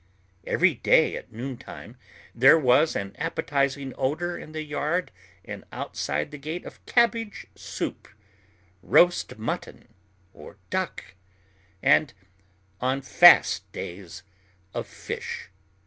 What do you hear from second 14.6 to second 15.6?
of fish.